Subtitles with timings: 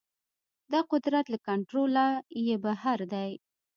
[0.71, 2.05] دا قدرت له کنټروله
[2.47, 3.31] يې بهر دی.